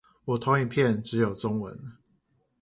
[0.25, 1.79] 我投影片只有中文